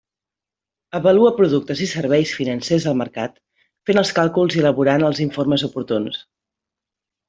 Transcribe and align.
Avalua 0.99 1.33
productes 1.41 1.83
i 1.89 1.91
serveis 1.91 2.33
financers 2.39 2.89
del 2.89 2.99
mercat, 3.03 3.39
fent 3.91 4.05
els 4.07 4.17
càlculs 4.23 4.59
i 4.59 4.67
elaborant 4.67 5.11
els 5.15 5.27
informes 5.31 5.71
oportuns. 5.73 6.23